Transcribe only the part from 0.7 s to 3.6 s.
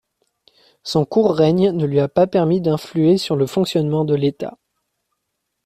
Son court règne ne lui a pas permis d'influer sur le